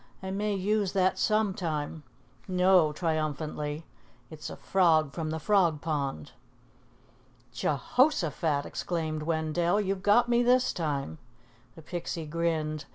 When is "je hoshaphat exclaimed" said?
7.53-9.21